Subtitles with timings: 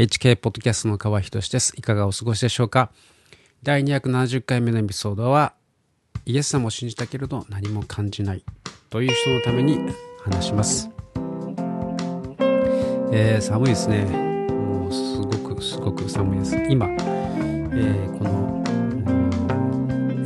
[0.00, 1.74] HK ポッドキャストの川仁です。
[1.76, 2.90] いかがお過ごしでしょうか？
[3.62, 5.52] 第270回目のエピソードは、
[6.24, 8.42] イエス様を信じたけれど何も感じない
[8.88, 9.78] という人のために
[10.24, 10.88] 話します。
[13.12, 14.06] えー、寒いですね。
[14.06, 16.56] もうすごくすごく寒いです。
[16.70, 18.64] 今、えー、この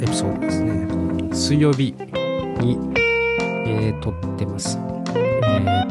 [0.01, 0.87] エピソードですね、
[1.35, 1.93] 水曜日
[2.61, 2.79] に、
[3.67, 4.79] えー、撮ってます。
[5.17, 5.89] えっ、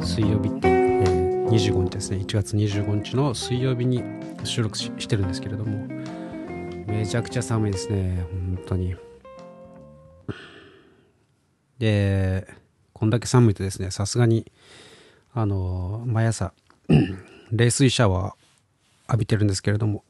[0.00, 0.69] と、水曜日って、
[1.50, 4.04] 25日ですね、1月25日の水曜日に
[4.44, 5.88] 収録してるんですけれども、
[6.86, 8.94] めちゃくちゃ寒いですね、本当に。
[11.80, 12.46] で、
[12.92, 14.46] こんだけ寒いとですね、さすがに、
[15.34, 16.52] あの、毎朝、
[17.50, 18.34] 冷水シャワー
[19.08, 20.04] 浴びてるんですけれども、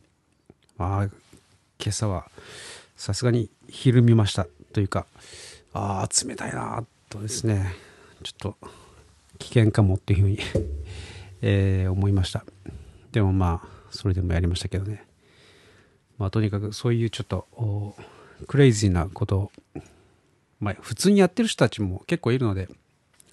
[0.77, 1.12] まあ、今
[1.89, 2.31] 朝は、
[2.97, 4.47] さすがに昼見ました。
[4.75, 5.07] というか、
[5.73, 7.75] ああ、冷たいなとですね、
[8.25, 8.69] ちょっと
[9.39, 10.39] 危険かもっていうふうに
[11.43, 12.45] えー、思いました。
[13.12, 15.05] でもまあ、それでもやりましたけどね。
[16.19, 17.97] まあ、とにかくそういうちょっと
[18.47, 19.53] クレイジーなことを、
[20.61, 22.69] まあ、普通にやってる人たちも結構いるので、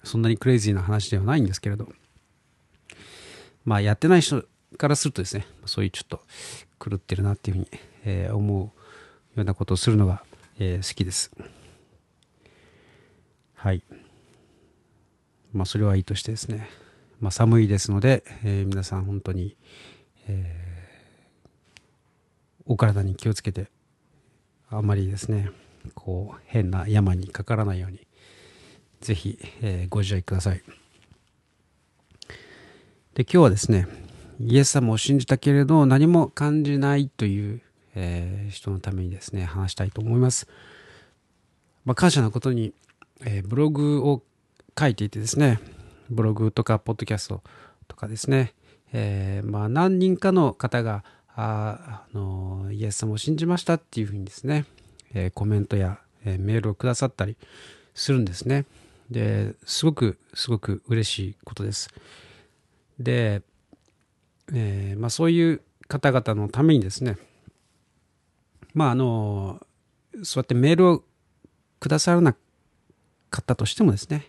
[0.04, 1.88] そんなにクレイジーな話ではないんですけれど、
[3.64, 4.44] まあ、やってない人
[4.78, 6.22] からするとですね、そういうちょっと
[6.82, 7.68] 狂ってるなっていうふうに、
[8.04, 8.72] えー、思うよ
[9.36, 10.22] うなことをするのが、
[10.58, 11.30] えー、好きです。
[13.54, 13.82] はい。
[15.52, 16.70] まあ、それはいいとしてですね、
[17.20, 19.56] まあ、寒いですので、えー、皆さん本当に、
[20.28, 21.48] えー、
[22.66, 23.70] お体に気をつけて、
[24.70, 25.50] あまりですね、
[25.94, 28.06] こう、変な山にかからないように、
[29.00, 30.62] ぜひ、えー、ご自愛ください。
[33.14, 33.88] で、今日はですね、
[34.40, 37.60] イエス様を信じたけれど何も感じないという、
[37.96, 40.46] えー、人のためにですね、話したいと思います。
[41.84, 42.74] まあ、感謝なことに、
[43.24, 44.22] えー、ブログを
[44.78, 45.58] 書いていてですね、
[46.10, 47.42] ブログとかポッドキャスト
[47.86, 48.54] とかですね、
[48.92, 54.64] えー、まあ何人かの方がああのイエス様を信じましたっていうふうにですね、
[55.14, 57.36] えー、コメントや、えー、メールをくださったり
[57.94, 58.64] するんですね。
[59.10, 61.90] で、すごくすごく嬉しいことです。
[62.98, 63.42] で、
[64.52, 67.16] え、まあそういう方々のためにですね、
[68.74, 69.60] まああの、
[70.22, 71.04] そうやってメールを
[71.80, 72.38] くださらなか
[73.40, 74.26] ったとしてもですね、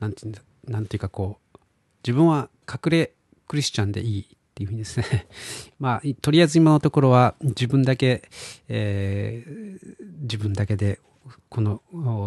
[0.00, 1.58] なんていうんだ、なんていうかこう、
[2.02, 3.12] 自分は隠れ
[3.46, 5.26] クリスチャンでいいっていうふうにですね
[5.78, 8.28] まあ、とりあえず今のところは自分だけ、
[8.68, 10.98] えー、自分だけで
[11.48, 11.82] この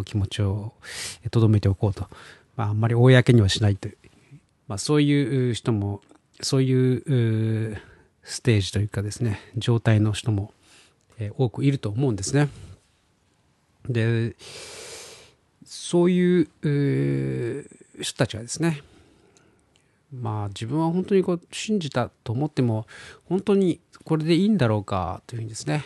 [0.06, 0.74] 気持ちを
[1.30, 2.08] 留めておこうと。
[2.56, 3.98] まあ、あんまり公にはしないという。
[4.68, 6.02] まあ、そういう人も、
[6.42, 7.82] そういう
[8.24, 10.54] ステージというかですね、状態の人も、
[11.18, 12.50] えー、多くいると思うんですね。
[13.90, 14.36] で、
[15.76, 17.68] そういう、
[18.00, 18.84] 人たちはですね、
[20.14, 22.86] まあ自分は本当にこう信じたと思っても、
[23.28, 25.86] 本当にこれでいいんだろうかというふうにですね、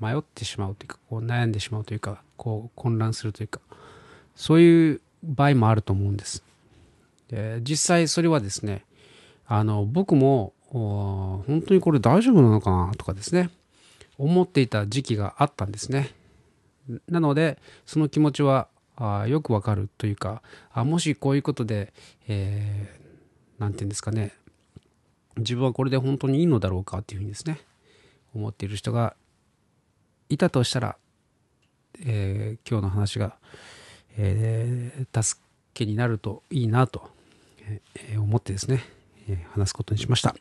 [0.00, 3.60] 迷ってしまうというか、こう悩んでしまうというか、こう混乱するというか、
[4.34, 6.42] そういう場合もあると思うんです。
[7.28, 8.84] で実際それはですね、
[9.46, 13.50] あの僕も本当にこれ大丈夫なのかなとかですね、
[14.18, 16.10] 思っていた時期があったんですね。
[17.08, 18.66] なので、その気持ちは
[19.00, 21.92] あよくわかるというかあもしこういうことで、
[22.28, 24.34] えー、て言うんですかね
[25.38, 27.60] 自分はこれで本当にいいのだろうかっていうふうにですね
[28.34, 29.16] 思っている人が
[30.28, 30.96] いたとしたら、
[32.04, 33.36] えー、今日の話が、
[34.16, 35.40] えー、助
[35.74, 37.10] けになるといいなと、
[37.96, 38.84] え、思ってですね、
[39.52, 40.36] 話すことにしました。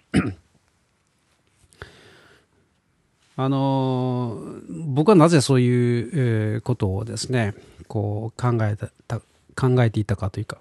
[3.41, 4.38] あの
[4.69, 7.53] 僕はなぜそういう、ことをですね
[7.88, 8.75] こう考え
[9.07, 9.22] た
[9.55, 10.57] 考えていたかというか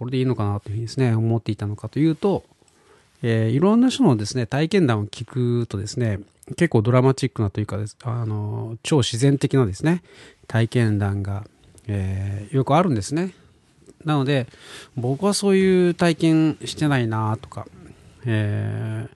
[0.00, 2.42] これでいいのかなというふうにですね思っていたのかというと、
[3.22, 6.18] えー、いろんな人のですね体験談を聞くとですね
[6.56, 10.02] 結構ドラマチックなというかあの超自然的なですね
[10.48, 11.44] 体験談が、
[11.86, 13.32] えー、よくあるんですね。
[14.04, 14.48] なので
[14.96, 17.68] 僕はそういう体験してないなとか、
[18.26, 19.06] え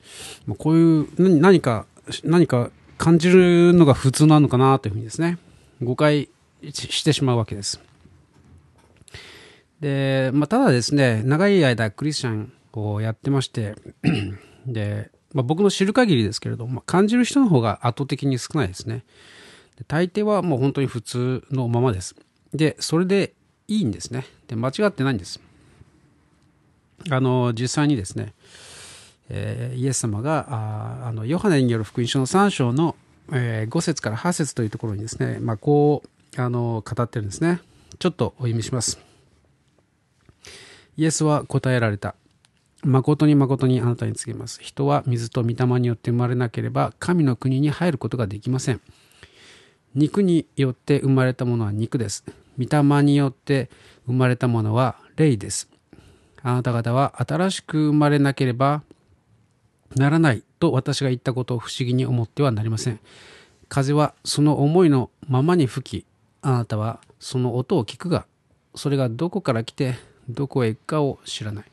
[0.49, 1.87] ー、こういう何か
[2.23, 2.71] 何か
[3.03, 5.37] 感じるのが普通なのかなというふうにですね、
[5.83, 6.29] 誤解
[6.71, 7.81] してしまうわけです。
[9.81, 13.75] で、まあ、ただですね、長い間クリスチャンをやってまして、
[14.69, 19.05] で、まあ、僕の知る限りですけれども、感じる人の方が圧倒的に少ないですね。
[19.79, 22.15] で大抵はもう本当に普通のままです。
[22.55, 23.35] で、それで
[23.67, 24.27] いいんですね。
[24.47, 25.41] で、間違ってないんです。
[27.11, 28.33] あの、実際にですね、
[29.29, 32.97] えー、イエス様がああのヨハネによる福音書の3章の、
[33.33, 36.03] えー、5節から8節というところにですね、まあ、こ
[36.37, 37.61] うあの語ってるんですね
[37.99, 38.99] ちょっとお読みします
[40.97, 42.15] イエスは答えられた
[42.85, 44.59] 誠に誠にあなたに告げます。
[44.61, 48.81] 人は水と御霊によって生まれなければ神の国に入ることができません。
[49.95, 52.25] 肉によって生まれたものは肉です。
[52.59, 53.71] 御霊によって
[54.07, 55.69] 生まれたものは霊です。
[56.43, 58.83] あなた方は新しく生まれなければ
[59.97, 63.01] ならないと私が言ったことを不思議に思ってはなりません。
[63.69, 66.07] 風はその思いのままに吹き、
[66.43, 68.27] あなたはその音を聞くが、
[68.75, 69.95] それがどこから来て
[70.29, 71.65] どこへ行くかを知らない。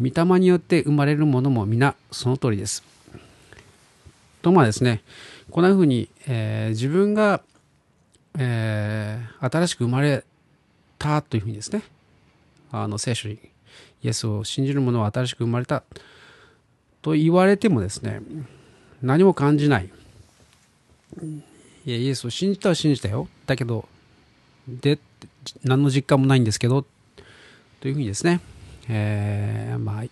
[0.00, 2.84] 御霊によって生まれるものも皆その通りです。
[4.42, 5.02] とまあですね、
[5.50, 7.42] こんな風に、えー、自分が、
[8.38, 10.24] えー、新しく生まれ
[10.98, 11.82] たというふうにですね、
[12.70, 13.38] あの聖書に
[14.02, 15.82] イエスを信じる者は新しく生まれた
[17.02, 18.20] と言われてもですね、
[19.02, 19.88] 何も感じない。
[21.86, 23.28] いや、イエスを信じたは信じたよ。
[23.46, 23.88] だけど、
[24.68, 24.98] で、
[25.64, 26.84] 何の実感もないんですけど、
[27.80, 28.40] というふうにですね、
[28.88, 30.04] えー、まあ、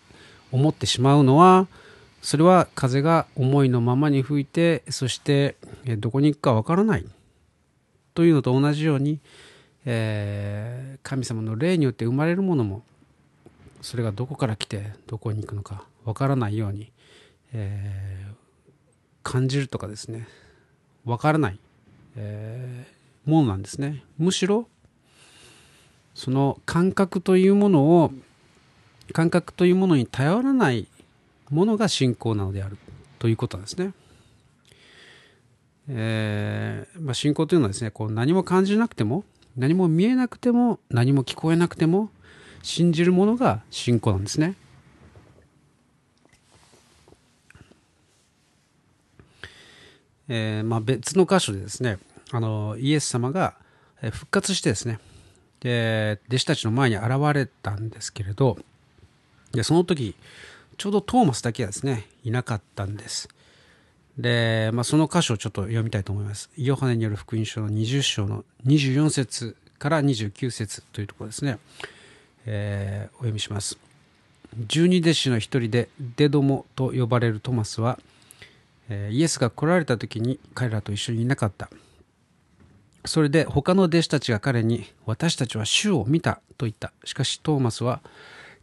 [0.53, 1.67] 思ってしまうのは、
[2.23, 5.57] それは風が思いのままに吹いて、そして
[5.99, 7.05] どこに行くかわからない
[8.15, 9.21] というのと同じように、
[9.85, 12.83] えー、神様の霊によって生まれるものも、
[13.87, 16.91] それがどこから来てどこに行くのかわからないように、
[17.53, 18.35] えー、
[19.23, 20.27] 感じるとかですね、
[21.05, 21.59] わからない、
[22.17, 24.03] えー、ものなんですね。
[24.19, 24.67] むしろ、
[26.17, 28.11] その感覚というものを
[29.13, 30.89] 感覚というものに頼らない
[31.51, 32.79] ものが信仰なのである
[33.21, 33.93] ということなんですね。
[35.91, 39.23] えーまあ、信仰というのはですねこう何も感じなくても
[39.57, 42.11] 何も見えなくても何も聞こえなくても
[42.67, 44.55] 信じるものが信仰なんですね。
[50.29, 51.99] えーまあ、別の箇所でですね
[52.33, 53.55] あのイエス様が
[54.11, 54.99] 復活してですね
[55.61, 58.59] で弟子たちの前に現れたんですけれど
[59.57, 60.15] で、その時、
[60.77, 63.29] ちょうどトーマスだけはですね、いなかったんです。
[64.19, 66.51] で、まあ、その箇所をちょっと読みたいと思います。
[66.57, 71.59] ヨハネによる福音書の20章の24節から29節というところですね。
[72.47, 73.79] えー、お読みします。
[74.67, 77.99] 十二弟子の一人でデドモと呼ばれるトマスは、
[78.89, 81.69] えー、イエスが来られた時に彼らと一緒にいなかった。
[83.05, 86.93] それで他の弟子たちが彼に私たちは主を見たと言った。
[87.05, 88.01] しかしトーマスは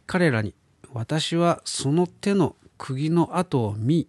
[0.06, 0.54] 彼らに
[0.92, 4.06] 私はその手の釘の跡を見、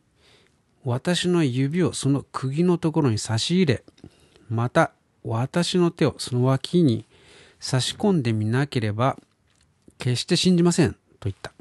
[0.84, 3.84] 私の指をその釘のところに差し入れ、
[4.50, 4.92] また
[5.24, 7.06] 私の手をその脇に
[7.60, 9.18] 差し込んでみなければ、
[9.98, 11.54] 決して信じません、と言った。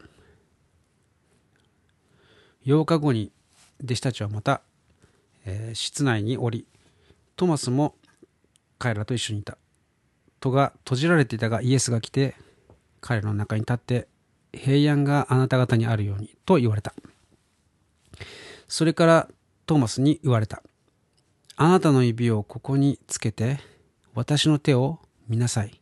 [2.67, 3.33] 8日後に
[3.83, 4.63] 弟子たちはまた、
[5.45, 6.67] えー、室内におり、
[7.37, 7.95] トマスも
[8.79, 9.59] 彼らと一緒にいた。
[10.41, 12.35] 戸が閉じられていたがイエスが来て
[13.01, 14.09] 彼らの中に立って
[14.53, 16.95] 平安があなた方にあるようにと言われた。
[18.69, 19.29] それから
[19.67, 20.63] トーマスに言われた。
[21.57, 23.59] あなたの指をここにつけて
[24.15, 25.81] 私の手を見なさい。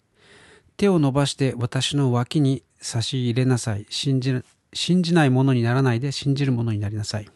[0.76, 3.86] 手を伸ばして私の脇に差し入れなさい。
[3.88, 4.34] 信じ
[4.72, 7.28] 信じないものにならないで信じるものになりなさい。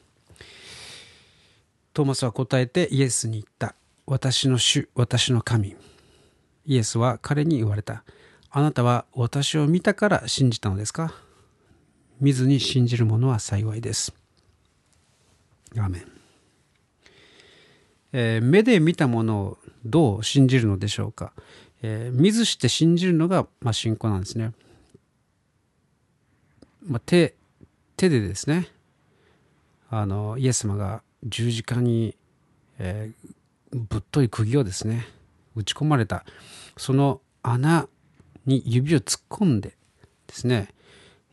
[1.93, 3.75] トーマスは答えてイエスに言った。
[4.07, 5.77] 私の主、私の神。
[6.65, 8.05] イエスは彼に言われた。
[8.51, 11.15] あなたは私を見たから信じたのですか？
[12.21, 14.15] 見ずに信じる者は幸いです。
[15.79, 16.07] アメン、
[18.13, 21.35] えー、目で見たものをどう信じるのでしょうか、
[21.89, 24.53] えー、見ずして信じるのが、まあ、信仰なんですね。
[26.85, 27.35] まあ、手
[27.97, 28.69] 手でですね
[29.89, 32.17] あのイエス様が十字架に、
[32.79, 35.07] えー、ぶっとい釘をですね
[35.55, 36.25] 打ち込まれた
[36.77, 37.89] その穴
[38.47, 39.77] に指を突っ込んで
[40.27, 40.69] ですね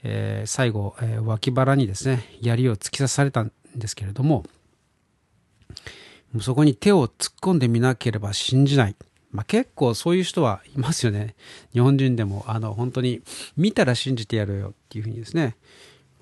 [0.03, 4.43] えー、最後、えー、脇腹にですね槍を突き刺されたんですけれども
[6.41, 8.95] そこに手を突っ込んでみなければ信じない、
[9.33, 11.35] まあ、結構そういう人はいますよね。
[11.73, 13.21] 日本人でもあの本当に
[13.57, 15.57] 見たら信じてやるよっていうふうにですね。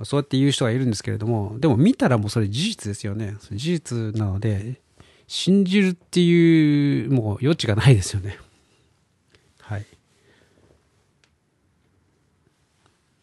[0.03, 3.35] そうやって言う人がいるんですけれどもでも見たらもうそれ事実ですよね。
[3.51, 4.79] 事実なので
[5.27, 8.37] 信じるっていうもう余地がないですよね。
[9.59, 9.85] はい。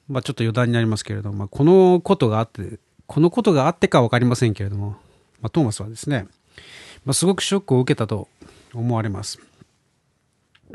[0.09, 4.97] まあ、ちょっと余談になりますけれども、まあ、このことがあって、このことがあってか分かりませんけれども、
[5.42, 6.26] まあ、トーマスはですね、
[7.04, 8.28] まあ、すごくショックを受けたと
[8.73, 9.38] 思われます。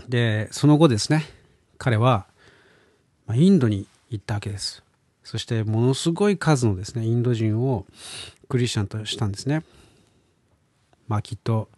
[0.07, 1.25] で、その後ですね、
[1.77, 2.25] 彼は、
[3.27, 4.83] ま、インドに行ったわけです。
[5.23, 7.85] そしてものすごい数のですね、インド人を
[8.49, 9.63] クリスチャンとしたんですね。
[11.07, 11.69] まあきっと、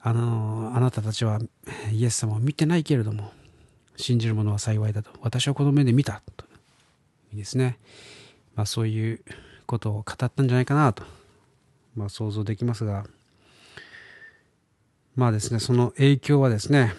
[0.00, 1.40] あの、あなたたちは
[1.92, 3.32] イエス様を見てないけれども、
[3.96, 5.10] 信じる者は幸いだと。
[5.22, 6.22] 私はこの目で見た。
[6.36, 6.44] と
[7.32, 7.78] いいですね。
[8.54, 9.20] まあ、そういう
[9.66, 11.04] ことを語ったんじゃないかなと、
[11.96, 13.04] まあ、想像できますが
[15.16, 16.94] まあですねその影響はですね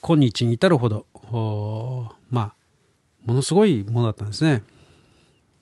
[0.00, 1.06] 今日に至るほど
[2.30, 2.54] まあ
[3.24, 4.62] ものすごいものだったんですね。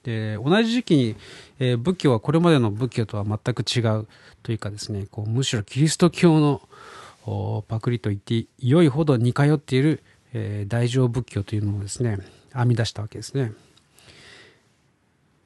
[0.03, 1.17] で同じ時期に、
[1.59, 4.07] えー、仏教はこれまでの仏教とは全く違う
[4.43, 10.03] というかですねこうむしろキリスト教のパクリと言って良いほど似通っている、
[10.35, 12.19] えー、大乗仏教というのをですね
[12.55, 13.53] 編み出したわけですね。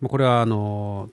[0.03, 1.09] これはあの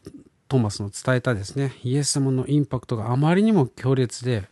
[0.47, 4.43] トーマスの伝えたですねイエス様のインパクトがあまりにも強烈で、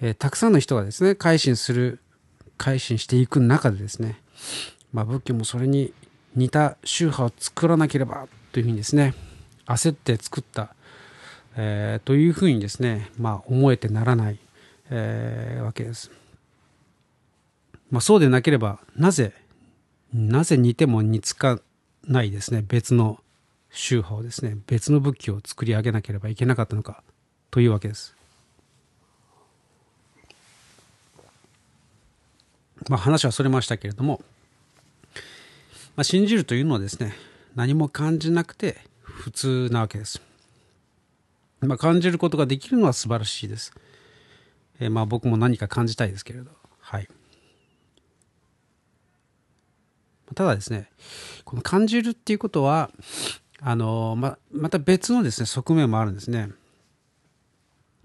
[0.00, 2.00] えー、たくさんの人がですね改心する
[2.56, 4.20] 改心していく中でですね、
[4.92, 5.92] まあ、仏教もそれに
[6.34, 9.14] 似た宗派を作らなければというふうにですね
[9.66, 10.74] 焦って作った、
[11.56, 14.38] えー、というふうにですね、まあ、思えてならない、
[14.90, 16.10] えー、わけです。
[17.90, 19.32] まあ、そうでなければなぜ
[20.12, 21.58] なぜ似ても似つか
[22.04, 23.20] ないですね別の
[23.78, 27.04] 宗派をですね別の仏教を作り上げなければいけなかったのか
[27.52, 28.16] というわけです。
[32.88, 34.22] まあ、話はそれましたけれども
[35.96, 37.12] まあ、信じるというのはですね
[37.56, 40.22] 何も感じなくて普通なわけです、
[41.60, 43.72] まあ、感じることができるのは素晴らしいです、
[44.78, 46.50] えー、まあ僕も何か感じたいですけれど。
[46.80, 47.08] はい。
[50.34, 50.88] ただですね
[51.44, 52.90] この感じるっていうことは
[53.60, 56.50] あのままた別のですね側面もあるんですね、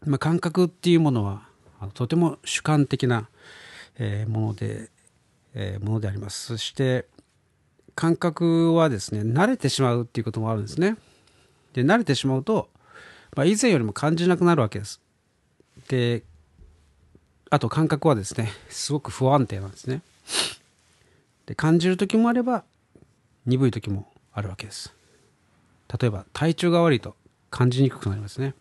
[0.05, 1.43] まあ、感覚っていうものは
[1.93, 3.29] とても主観的な、
[3.97, 4.89] えー、もので、
[5.53, 6.45] えー、ものであります。
[6.45, 7.05] そして
[7.95, 10.97] 感覚はですね慣れてしまうっていうこともあるんですね。
[11.73, 12.69] で慣れてしまうと、
[13.35, 15.01] まあ、以前よりも感じなくなるわけです。
[15.87, 16.23] で
[17.49, 20.01] あと感覚はですねすごく不安定なんですね。
[21.45, 22.63] で感じる時もあれば
[23.45, 24.93] 鈍い時もあるわけです。
[25.87, 27.15] 例えば体調が悪いと
[27.49, 28.55] 感じにくくなりますね。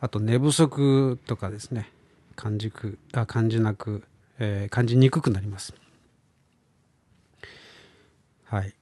[0.00, 1.90] あと寝不足とかですね。
[2.36, 4.04] 感じくあ感じなく、
[4.38, 5.74] えー、感じにくくなります。
[8.44, 8.74] はい。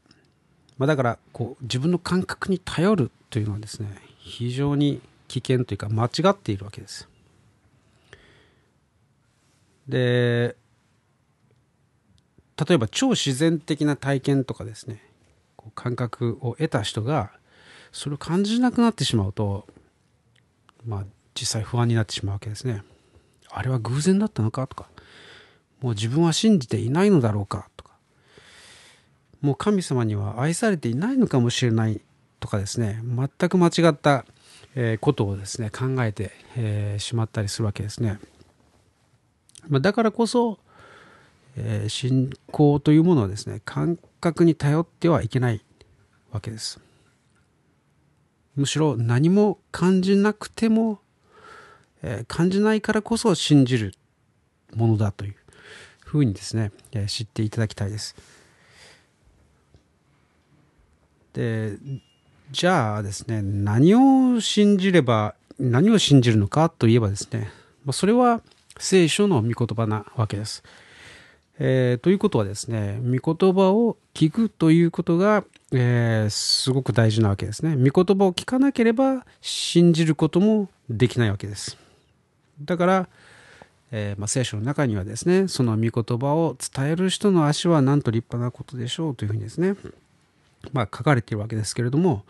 [0.76, 7.08] まあ、だからこう自分の感覚に頼るというのはですね非常に危険というか間違っているわけです。
[9.88, 10.56] で
[12.56, 15.02] 例えば超自然的な体験とかですね。
[15.74, 17.32] 感覚を得た人が
[17.92, 19.66] それを感じなくなってしまうと
[20.86, 21.04] まあ
[21.34, 22.82] 実際不安になってしまうわけですね。
[23.50, 24.88] あれは偶然だったのかとか
[25.80, 27.92] もう自分は信じていないのだろうかとか
[29.40, 32.00] もう神様には愛されていないのかもしれない
[32.40, 34.24] とかですね全く間違った
[35.00, 38.18] ことをですね考えてしまったりするわけですね。
[39.70, 40.58] だからこそ
[41.88, 45.64] 信仰というものはですね感覚に頼ってはいけない
[46.32, 46.80] わけです。
[48.56, 51.00] むしろ何も感じなくても
[52.28, 53.94] 感じないからこそ信じる
[54.74, 55.34] ものだという
[56.04, 56.72] ふうにですね
[57.06, 58.16] 知っていただきたいです。
[61.32, 61.76] で
[62.50, 67.50] じゃあですね何を信じれば何を信じるのかといえばですね
[67.92, 68.40] それは
[68.78, 70.62] 聖書の御言葉なわけです。
[71.58, 77.76] えー、ということはですね御言葉を聞くということが、えー、すごく大事なわけですね。
[77.76, 81.78] 御言葉を聞かなければ信じることもできないわけです。
[82.62, 83.08] だから、
[83.90, 89.76] えーまあ、聖書の中にはですねその御言葉を伝える人の足はなんと立派なことでしょうというふうにですね
[90.72, 92.24] まあ、書かれているわけですけれども、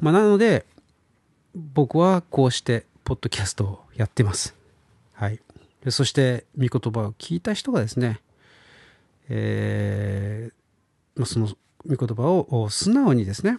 [0.00, 0.64] まあ、なので
[1.54, 4.54] 僕はこうしてポッドキャストをやってます。
[5.14, 5.40] はい、
[5.88, 8.20] そして御言葉を聞いた人がですね、
[9.34, 11.48] えー、その
[11.86, 13.58] 御言葉を素直にですね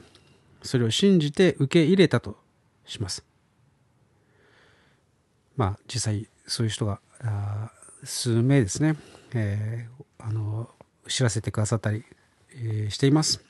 [0.62, 2.38] それを信じて受け入れたと
[2.86, 3.26] します。
[5.58, 7.00] まあ実際そういう人が
[8.04, 8.96] 数名ですね、
[9.34, 10.70] えー、あの
[11.08, 12.04] 知らせてくださったり、
[12.56, 13.44] え、しています。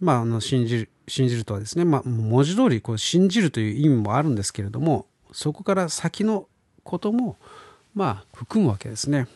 [0.00, 6.48] まあ、あの信じる信じるとはですね、まあ、文字通りこり信じるという意味もあるんですけれどもそこから先の
[6.82, 7.36] ことも
[7.94, 9.26] まあ含むわけですね。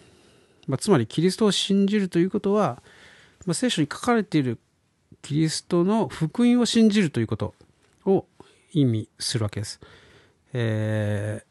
[0.66, 2.82] まあ、つまりキリストを信じるということは、
[3.46, 4.58] まあ、聖書に書かれている
[5.22, 7.54] キリストの福音を信じるということ
[8.04, 8.26] を
[8.72, 9.80] 意味するわけです。
[10.52, 11.42] え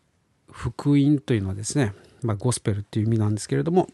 [0.49, 3.87] ー、福音というのはですね、まあ、ゴスペルっていう意味なんですけれども、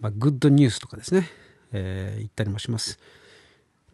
[0.00, 1.28] まあ、グッドニュースとかですね、
[1.72, 2.98] えー、言ったりもします。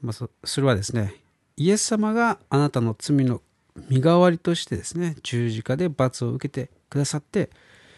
[0.02, 1.14] まあ、それはですね
[1.56, 3.40] イエス様があなたの罪の
[3.88, 7.48] 身代わりとしてですね十字架で罰を受けてくださって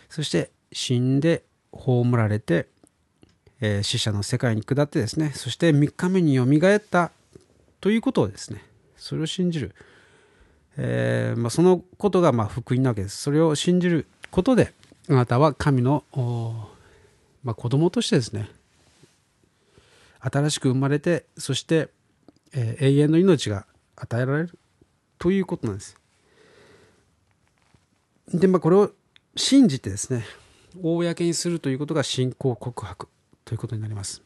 [0.08, 2.68] そして死んで葬られて、
[3.60, 7.10] えー、死者の世界に下ってですねそして3日目によみがえった
[7.80, 8.62] ということをですね
[8.96, 9.74] それを信じる、
[10.76, 14.72] えー、まあ、そのことがま福音なわけですそれを信じることで
[15.08, 16.04] あなたは神の、
[17.42, 18.48] まあ、子供としてですね
[20.20, 21.88] 新しく生まれてそして、
[22.54, 24.58] えー、永遠の命が与えられる
[25.18, 25.96] ということなんです。
[28.32, 28.90] でまあこれを
[29.36, 30.24] 信じてですね
[30.80, 33.08] 公にするということが信仰告白
[33.44, 34.22] ということになります。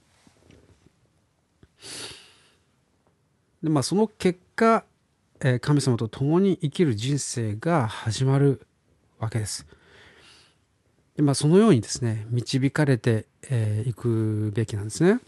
[3.62, 4.85] でまあその結果
[5.40, 8.67] え神様と共に生きる人生が始まる
[9.19, 9.67] わけです。
[11.17, 15.21] でまあ、そのようにですね導かれてい、えー、くべきなんですね。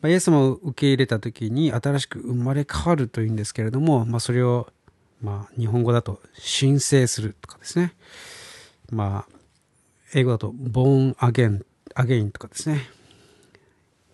[0.00, 4.68] まあ、イエス様を受け入れた時に新しく生まれ変わるというんですけれども、まあ、それを、
[5.20, 7.94] まあ、日本語だと申請するとかですね、
[8.90, 9.32] まあ、
[10.14, 12.88] 英語だとボーンアゲンアゲインとかですね。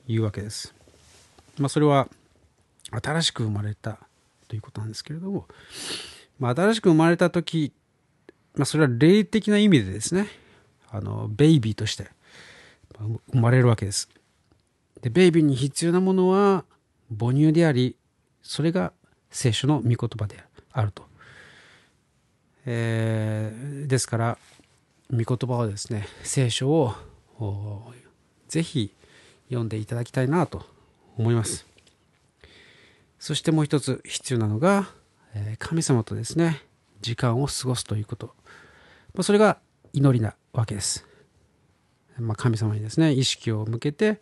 [0.06, 0.74] 言うわけです。
[1.58, 2.08] まあ、それは
[2.90, 3.98] 新しく生まれた
[4.48, 5.46] ということなんですけれども、
[6.38, 7.72] まあ、新しく生まれた時
[8.56, 10.28] まあ、それは霊的な意味でですね。
[10.90, 12.08] あのベイビーとして
[13.32, 14.08] 生まれるわけです。
[15.02, 16.64] でベイビーに必要なものは
[17.18, 17.96] 母乳であり
[18.42, 18.92] それが
[19.30, 20.48] 聖書の御言葉である。
[20.92, 21.04] と、
[22.66, 24.38] えー、ですから
[25.10, 26.94] 御言葉をですね聖書を
[28.48, 28.92] ぜひ
[29.48, 30.64] 読んでいただきたいなと
[31.16, 31.66] 思います
[33.18, 34.88] そしてもう一つ必要なのが
[35.58, 36.62] 神様とですね
[37.00, 38.34] 時間を過ごすということ
[39.14, 39.58] まあ、それが
[39.92, 41.06] 祈りなわけです。
[42.18, 44.20] まあ、神様にですね意識を向けて、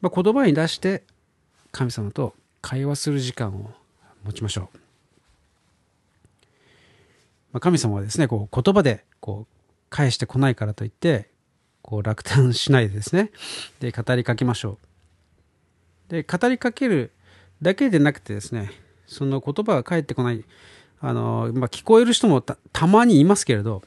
[0.00, 1.02] まあ、言葉に出して
[1.70, 3.70] 神様と会話する時間を
[4.24, 4.85] 持ちましょう。
[7.52, 9.56] まあ、神様はですねこう言葉でこう
[9.90, 11.30] 返してこないからといって
[11.82, 13.30] こう落胆しないでですね
[13.80, 14.78] で語りかけましょ
[16.08, 16.10] う。
[16.10, 17.12] で語りかける
[17.62, 18.70] だけでなくてですね
[19.06, 20.44] その言葉が返ってこない
[21.00, 23.82] あの、まあ、聞こえる人もたまにいますけれど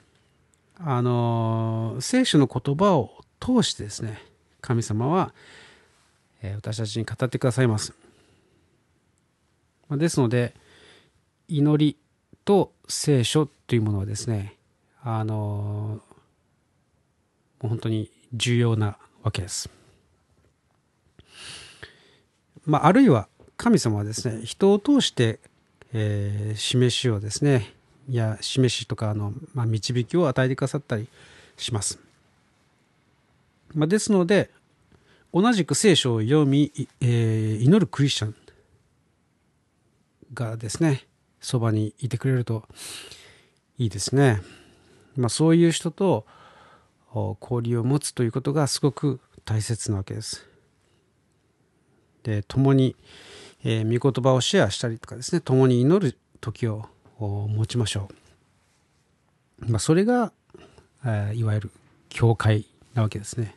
[0.77, 4.21] あの聖書の言葉を通してですね
[4.61, 5.33] 神様は、
[6.41, 7.93] えー、私たちに語ってくださいます。
[9.91, 10.53] ですので
[11.47, 11.97] 祈り
[12.45, 14.55] と聖書というものはですね
[15.03, 16.01] あの
[17.61, 19.69] もう本当に重要なわけです。
[22.65, 25.39] まあ、あるいは神様はですね人を通して、
[25.93, 27.73] えー、示しをですね
[28.07, 31.07] いや示しとかの、まあ、導きを与えてくださったり
[31.57, 31.99] します。
[33.73, 34.49] まあ、ですので
[35.33, 36.71] 同じく聖書を読み、
[37.01, 38.35] えー、祈るクリスチャン
[40.33, 41.05] がですね
[41.41, 42.63] そばにいてくれると
[43.77, 44.41] いいですね。
[45.15, 46.25] まあ、そういう人と
[47.41, 50.45] 交流を持つということがすごく大切なわけです。
[52.23, 52.95] で共に、
[53.63, 58.09] えー、御言葉をシェアしたりとかですね共に祈る時を持ちましょ
[59.61, 59.71] う。
[59.71, 60.31] まあ、それが、
[61.05, 61.71] えいわゆる
[62.07, 63.55] 教会なわけですね。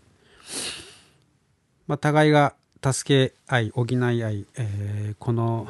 [1.86, 5.68] まあ、互いが助け合い補い合い、えー、この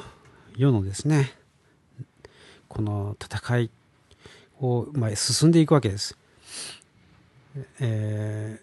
[0.57, 1.33] 世のですね
[2.73, 3.71] この戦い
[4.59, 6.17] を、まあ、進んでいくわけです。
[7.81, 8.59] え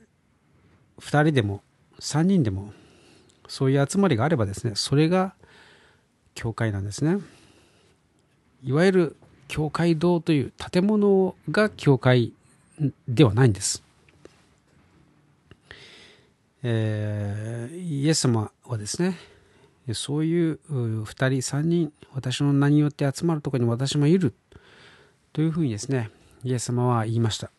[0.98, 1.62] ー、2人でも
[2.00, 2.74] 3人でも
[3.48, 5.36] そういう集まりがあればですねそれが
[6.34, 7.20] 教会なんですね。
[8.64, 9.16] いわゆる
[9.48, 12.34] 教会堂という建物が教会
[13.08, 13.84] ではないんです。
[16.64, 19.20] えー、イエス様はですね
[19.94, 24.34] そういう2人3人私の名によって集まるところに私もいる。
[25.32, 26.10] というふうにですね
[26.44, 27.52] イエス様は言いました、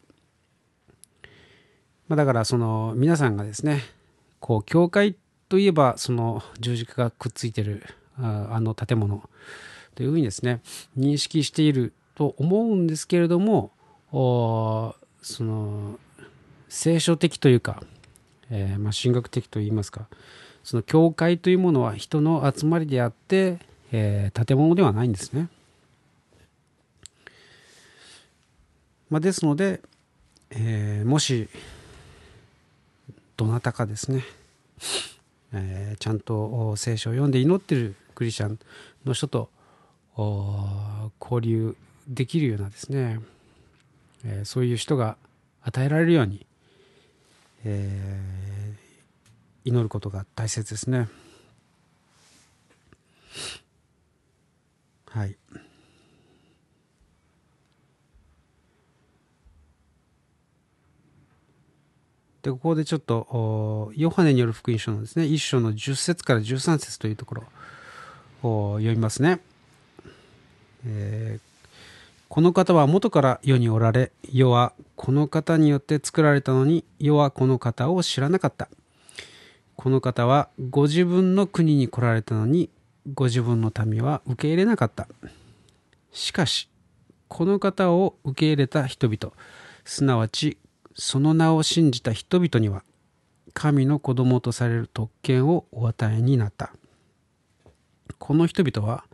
[2.09, 3.83] まあ、だからその皆さんがですね
[4.41, 5.17] こう教会
[5.49, 7.85] といえばその十字架がくっついてる
[8.19, 9.23] あの建物。
[9.95, 10.63] というふうにですね
[10.97, 13.73] 認識していると思うんですけれども
[14.11, 14.95] そ
[15.41, 15.99] の
[16.69, 17.83] 聖書的というか、
[18.49, 20.07] えー、まあ、神学的といいますか
[20.65, 23.59] その教会というものは人の集まりであって、
[23.93, 25.49] えー、建物ではないんですね。
[29.09, 29.81] まあ、ですので、
[30.51, 31.49] えー、もし
[33.37, 34.23] どなたかですね、
[35.53, 38.59] えー、ちゃんと聖書を読んで祈ってるクリスチャン
[39.05, 39.49] の人と
[41.21, 43.19] 交流できるようなですね、
[44.25, 45.17] えー、そういう人が
[45.63, 46.47] 与えられるように、
[47.65, 48.60] えー、
[49.65, 51.09] 祈ることが大切ですね。
[55.11, 55.37] はい。
[62.43, 67.43] でここでちょっとヨハネによる福音書のですね1章の10節から13節というところ
[68.43, 69.41] を読みますね、
[70.87, 71.41] えー、
[72.29, 78.69] この方は元から世におられ世はこの方によって作られたのに世はこの方を知らなかった
[79.81, 82.69] この方はご自分の国に来られたのに
[83.15, 85.09] ご自分の民は受け入れなかった。
[86.13, 86.69] しかし
[87.29, 89.35] この方を受け入れた人々
[89.87, 90.59] すなわち
[90.95, 92.83] その名を信じた人々には
[93.55, 96.75] 神の子供とされる特権をお与えになった。
[98.19, 99.05] この人々は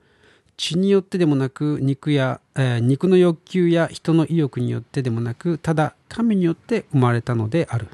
[0.56, 7.86] 血によってでもなく肉や、えー、肉の欲求や人の意欲によってでもなくただ神によって生まれたのである、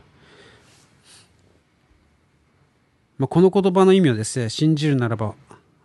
[3.19, 5.35] まあ、この言葉の意味をですね信じるならば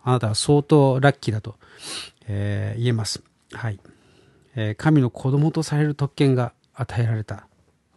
[0.02, 1.56] あなたは相当ラッキーだと、
[2.26, 3.78] えー、言えますはい、
[4.56, 7.46] えー、神の子供とされる特権が与えられた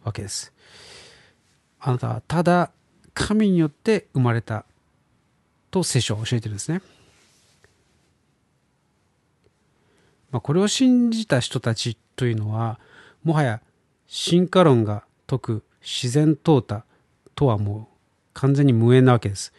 [0.04, 0.52] わけです。
[1.78, 2.70] あなたはただ
[3.14, 4.64] 神によって生まれた
[5.70, 6.80] と聖書は教えてるんですね。
[10.30, 12.80] まあ、これを信じた人たちというのは
[13.22, 13.60] もはや
[14.06, 16.82] 進化論が説く自然淘汰
[17.34, 17.91] とはもう
[18.34, 19.52] 完全に無縁なわけです。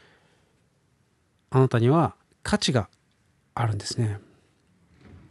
[1.50, 2.90] あなたには価値が
[3.54, 4.20] あるんですね。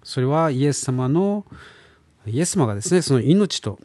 [0.04, 1.44] それはイエス様の
[2.26, 3.78] イエス様がですねその命と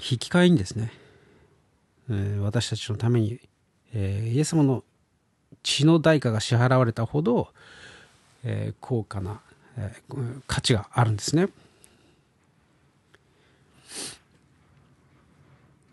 [0.00, 0.92] 引き換えにですね、
[2.10, 3.40] えー、私たちのために、
[3.92, 4.84] えー、イエス様の
[5.62, 7.48] 血の代価が支払われたほど、
[8.44, 9.40] えー、高価な、
[9.76, 11.48] えー、価値があるんですね。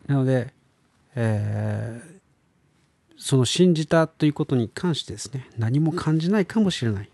[0.06, 0.54] なので、
[1.16, 2.13] えー、
[3.24, 7.10] その信じたということに関してですね何も感じないかもしれない。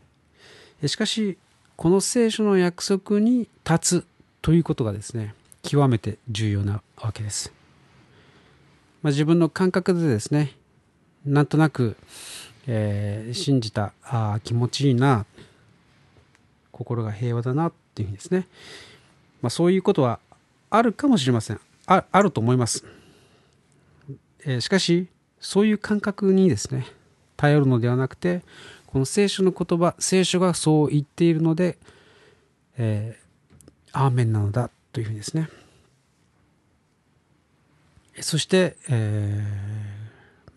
[0.87, 1.37] しかし
[1.75, 4.05] この聖書の約束に立つ
[4.41, 7.53] ということがですね極めて重要なわけです。
[9.03, 10.55] まあ、自分の感覚でですね
[11.27, 11.95] なんとなく、
[12.65, 15.27] えー、信じたあ気持ちいいな
[16.71, 18.47] 心が平和だなっていうふうにですね、
[19.43, 20.19] まあ、そういうことは
[20.71, 22.83] あるかもしれませんああると思います、
[24.43, 25.07] えー、しかし
[25.39, 26.85] そういう感覚にですね
[27.37, 28.41] 頼るのではなくて
[28.87, 31.77] この聖書の言葉聖書がそう言っているので、
[32.77, 35.49] えー、アーメンなのだというふうにですね。
[38.21, 39.45] そして、え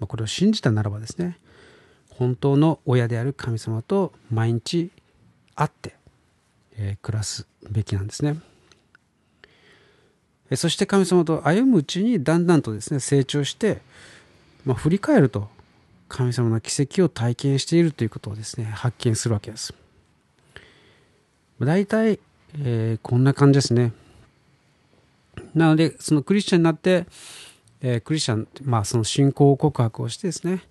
[0.00, 1.38] ー、これを信じたならばですね
[2.08, 4.90] 本当の親である神様と毎日
[5.54, 5.94] 会って、
[6.76, 8.36] え、暮らすべきなんですね。
[10.56, 13.80] そして神様と歩むうちにだんだんとですね成長して、
[14.64, 15.48] まあ、振り返ると
[16.09, 19.75] 神様の奇跡を体験しているということをですね発見するわけです。
[21.59, 22.18] 大体、
[22.59, 23.92] えー、こんな感じですね。
[25.55, 27.07] なので、そのクリスチャンになって、
[27.81, 30.62] えー、クリスチャン、まあその信仰告白をしてですね、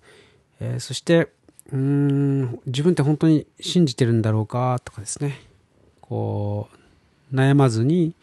[0.60, 1.28] えー、そして、
[1.72, 5.40] うん、自分って本当に信じてるんだろうかとかですね、
[6.00, 6.68] こ
[7.32, 8.14] う、悩まずに、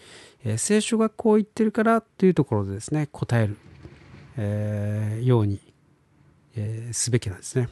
[0.43, 3.57] え、聖書がこう言ってるからというところでですね、答える、
[4.41, 5.59] えー、ように、
[6.55, 7.67] えー、すべきなんですね。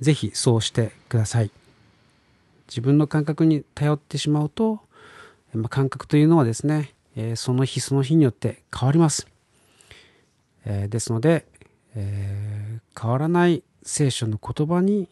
[0.00, 1.50] ぜひそうしてください。
[2.68, 4.80] 自分の感覚に頼ってしまうと、
[5.52, 9.28] まあ、感覚というのはですね、え、その日その日によって変わります。
[10.64, 11.46] え、ですので、
[11.94, 15.08] え、変わらない聖書の言葉に、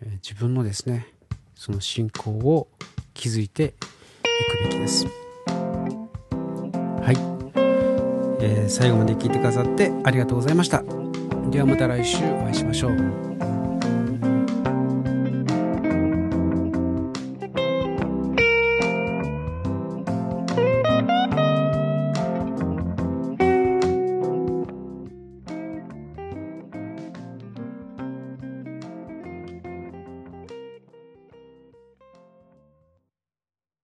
[0.00, 1.12] え自分のですね
[1.54, 2.68] その信仰を
[3.14, 5.06] 築いていくべきです。
[5.06, 5.12] は
[7.12, 7.35] い、
[8.46, 10.84] えー、最後まで聞いてくださってありがとうございました。
[11.50, 13.55] ではまた来週お会いしましょう。